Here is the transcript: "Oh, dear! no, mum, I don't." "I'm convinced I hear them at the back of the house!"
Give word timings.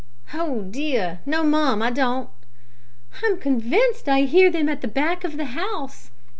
"Oh, 0.33 0.63
dear! 0.63 1.19
no, 1.27 1.43
mum, 1.43 1.83
I 1.83 1.91
don't." 1.91 2.27
"I'm 3.23 3.37
convinced 3.37 4.09
I 4.09 4.21
hear 4.21 4.49
them 4.49 4.67
at 4.67 4.81
the 4.81 4.87
back 4.87 5.23
of 5.23 5.37
the 5.37 5.45
house!" 5.53 6.09